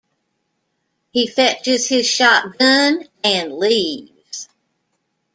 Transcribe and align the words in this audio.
He 1.11 1.27
fetches 1.27 1.87
his 1.87 2.07
shotgun 2.07 3.07
and 3.23 3.53
leaves. 3.53 4.49